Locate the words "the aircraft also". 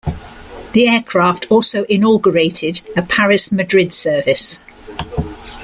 0.73-1.83